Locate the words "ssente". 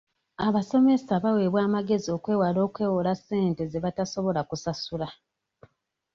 3.19-3.63